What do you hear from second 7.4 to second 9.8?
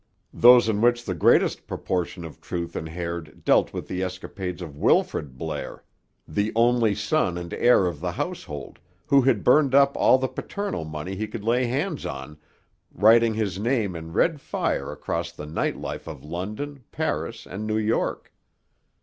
heir of the household, who had burned